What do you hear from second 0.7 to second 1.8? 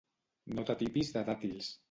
t'atipis de dàtils.